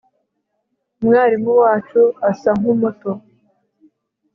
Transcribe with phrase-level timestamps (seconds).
[0.99, 3.11] umwarimu wacu asa nkumuto